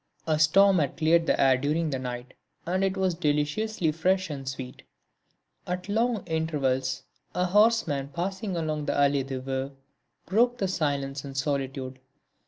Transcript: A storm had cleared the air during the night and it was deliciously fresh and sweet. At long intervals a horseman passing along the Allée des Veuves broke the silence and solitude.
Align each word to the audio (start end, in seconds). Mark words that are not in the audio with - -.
A 0.25 0.39
storm 0.39 0.79
had 0.79 0.97
cleared 0.97 1.27
the 1.27 1.39
air 1.39 1.57
during 1.57 1.91
the 1.91 1.99
night 1.99 2.33
and 2.65 2.83
it 2.83 2.97
was 2.97 3.13
deliciously 3.13 3.91
fresh 3.91 4.31
and 4.31 4.49
sweet. 4.49 4.81
At 5.67 5.87
long 5.89 6.25
intervals 6.25 7.03
a 7.35 7.45
horseman 7.45 8.07
passing 8.07 8.55
along 8.57 8.85
the 8.85 8.93
Allée 8.93 9.27
des 9.27 9.39
Veuves 9.41 9.73
broke 10.25 10.57
the 10.57 10.67
silence 10.67 11.23
and 11.23 11.37
solitude. 11.37 11.99